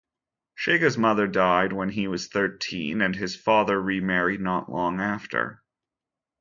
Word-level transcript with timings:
Shiga's 0.57 0.97
mother 0.97 1.27
died 1.27 1.73
when 1.73 1.89
he 1.89 2.07
was 2.07 2.27
thirteen 2.27 3.03
and 3.03 3.15
his 3.15 3.35
father 3.35 3.79
remarried 3.79 4.41
not 4.41 4.67
long 4.67 4.99
after. 4.99 5.61